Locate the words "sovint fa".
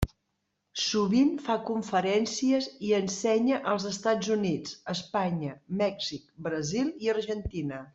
0.83-1.57